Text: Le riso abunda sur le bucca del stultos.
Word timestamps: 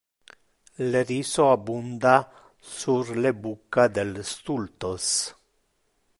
Le 0.89 1.01
riso 1.03 1.45
abunda 1.51 2.17
sur 2.77 3.13
le 3.13 3.33
bucca 3.43 3.87
del 3.95 4.15
stultos. 4.33 5.07